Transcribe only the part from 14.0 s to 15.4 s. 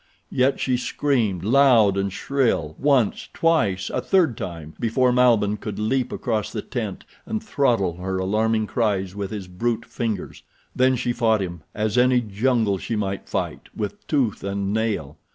tooth and nail.